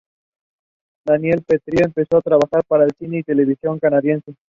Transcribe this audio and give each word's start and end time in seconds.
Daniel 1.05 1.43
Petrie 1.45 1.85
empezó 1.85 2.17
a 2.17 2.21
trabajar 2.21 2.63
para 2.67 2.85
el 2.85 2.93
cine 2.97 3.17
y 3.17 3.19
la 3.19 3.23
televisión 3.25 3.77
canadiense. 3.77 4.33